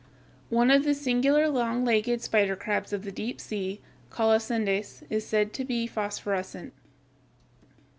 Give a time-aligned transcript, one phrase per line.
[0.49, 5.53] One of the singular long legged spider crabs of the deep sea, Colossendeis, is said
[5.53, 6.73] to be phosphorescent.